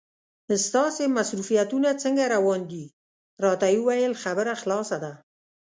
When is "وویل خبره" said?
3.83-4.53